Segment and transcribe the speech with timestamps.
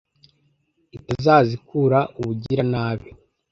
[0.97, 3.09] itazazikura ubugiranabi